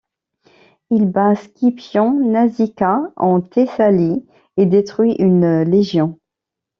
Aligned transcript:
Il 0.89 1.05
bat 1.11 1.35
Scipion 1.35 2.31
Nasica 2.31 3.03
en 3.17 3.39
Thessalie 3.39 4.25
et 4.57 4.65
détruit 4.65 5.13
une 5.19 5.61
légion. 5.61 6.17